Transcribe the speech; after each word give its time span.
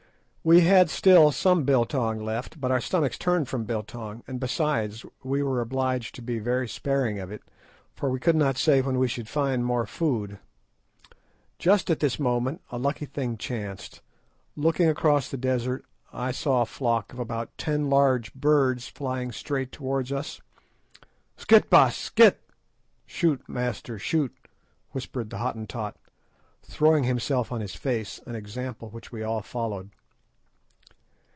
We 0.43 0.61
had 0.61 0.89
still 0.89 1.31
some 1.31 1.65
biltong 1.65 2.19
left, 2.25 2.59
but 2.59 2.71
our 2.71 2.81
stomachs 2.81 3.19
turned 3.19 3.47
from 3.47 3.65
biltong, 3.65 4.23
and 4.25 4.39
besides, 4.39 5.05
we 5.21 5.43
were 5.43 5.61
obliged 5.61 6.15
to 6.15 6.23
be 6.23 6.39
very 6.39 6.67
sparing 6.67 7.19
of 7.19 7.31
it, 7.31 7.43
for 7.93 8.09
we 8.09 8.19
could 8.19 8.35
not 8.35 8.57
say 8.57 8.81
when 8.81 8.97
we 8.97 9.07
should 9.07 9.29
find 9.29 9.63
more 9.63 9.85
food. 9.85 10.39
Just 11.59 11.91
at 11.91 11.99
this 11.99 12.19
moment 12.19 12.63
a 12.71 12.79
lucky 12.79 13.05
thing 13.05 13.37
chanced. 13.37 14.01
Looking 14.55 14.89
across 14.89 15.29
the 15.29 15.37
desert 15.37 15.85
I 16.11 16.31
saw 16.31 16.63
a 16.63 16.65
flock 16.65 17.13
of 17.13 17.19
about 17.19 17.55
ten 17.59 17.87
large 17.87 18.33
birds 18.33 18.87
flying 18.87 19.31
straight 19.31 19.71
towards 19.71 20.11
us. 20.11 20.41
"Skit, 21.37 21.69
Baas, 21.69 21.95
skit!" 21.95 22.41
"Shoot, 23.05 23.47
master, 23.47 23.99
shoot!" 23.99 24.35
whispered 24.89 25.29
the 25.29 25.37
Hottentot, 25.37 25.97
throwing 26.63 27.03
himself 27.03 27.51
on 27.51 27.61
his 27.61 27.75
face, 27.75 28.19
an 28.25 28.33
example 28.33 28.89
which 28.89 29.11
we 29.11 29.21
all 29.21 29.43
followed. 29.43 29.91